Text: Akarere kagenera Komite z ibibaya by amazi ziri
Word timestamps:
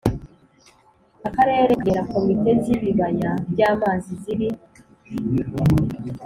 Akarere 1.27 1.63
kagenera 1.81 2.07
Komite 2.11 2.51
z 2.61 2.63
ibibaya 2.73 3.31
by 3.53 3.59
amazi 3.71 4.11
ziri 4.21 4.49